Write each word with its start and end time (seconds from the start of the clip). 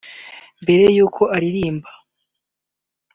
Mbere 0.63 0.85
y’uko 0.95 1.21
aririmba 1.35 1.89